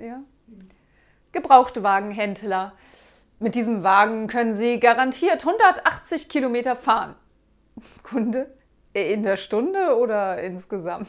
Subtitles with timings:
[0.00, 0.22] Ja.
[1.32, 2.72] Gebrauchtwagenhändler.
[3.38, 7.14] Mit diesem Wagen können Sie garantiert 180 Kilometer fahren.
[8.02, 8.54] Kunde?
[8.92, 11.08] In der Stunde oder insgesamt?